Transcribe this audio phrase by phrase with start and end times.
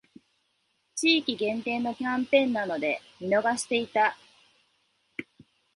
[0.95, 4.17] 地域限定のキャンペーンなので見逃していた